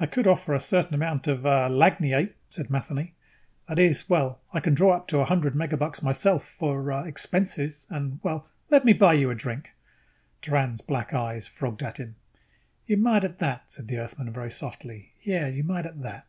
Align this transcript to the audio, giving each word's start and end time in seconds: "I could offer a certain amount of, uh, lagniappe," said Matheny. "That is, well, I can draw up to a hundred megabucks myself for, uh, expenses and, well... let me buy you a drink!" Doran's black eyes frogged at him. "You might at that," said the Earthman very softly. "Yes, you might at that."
"I 0.00 0.06
could 0.06 0.26
offer 0.26 0.54
a 0.54 0.58
certain 0.58 0.94
amount 0.94 1.26
of, 1.26 1.44
uh, 1.44 1.68
lagniappe," 1.68 2.32
said 2.48 2.70
Matheny. 2.70 3.12
"That 3.68 3.78
is, 3.78 4.08
well, 4.08 4.40
I 4.54 4.60
can 4.60 4.72
draw 4.72 4.96
up 4.96 5.06
to 5.08 5.18
a 5.20 5.26
hundred 5.26 5.54
megabucks 5.54 6.02
myself 6.02 6.42
for, 6.42 6.90
uh, 6.90 7.04
expenses 7.04 7.86
and, 7.90 8.20
well... 8.22 8.48
let 8.70 8.86
me 8.86 8.94
buy 8.94 9.12
you 9.12 9.28
a 9.28 9.34
drink!" 9.34 9.68
Doran's 10.40 10.80
black 10.80 11.12
eyes 11.12 11.46
frogged 11.46 11.82
at 11.82 11.98
him. 12.00 12.16
"You 12.86 12.96
might 12.96 13.22
at 13.22 13.36
that," 13.40 13.70
said 13.70 13.86
the 13.88 13.98
Earthman 13.98 14.32
very 14.32 14.50
softly. 14.50 15.10
"Yes, 15.22 15.52
you 15.54 15.62
might 15.62 15.84
at 15.84 16.00
that." 16.00 16.26